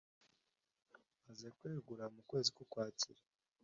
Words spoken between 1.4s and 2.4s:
kwegura mu